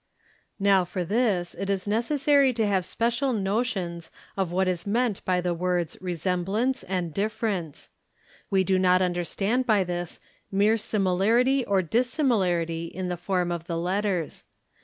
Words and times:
Now 0.59 0.83
for 0.83 1.03
this 1.03 1.53
it 1.53 1.69
is 1.69 1.87
necessary 1.87 2.53
to 2.53 2.65
have 2.65 2.85
special 2.85 3.33
notions 3.33 4.09
of 4.35 4.51
what 4.51 4.67
is 4.67 4.87
meant 4.87 5.23
by 5.25 5.41
the 5.41 5.53
words 5.53 5.95
''resemblance'' 5.97 6.83
and" 6.87 7.13
difference'; 7.13 7.91
we 8.49 8.63
do 8.63 8.79
not 8.79 9.03
understand 9.03 9.67
by 9.67 9.83
this 9.83 10.19
mere 10.51 10.77
similarity 10.77 11.63
or 11.65 11.83
dissimilarity 11.83 12.85
in 12.87 13.09
the 13.09 13.15
form 13.15 13.51
of 13.51 13.67
the 13.67 13.77
letters. 13.77 14.45